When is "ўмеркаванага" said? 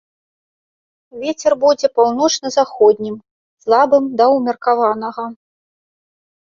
4.35-5.31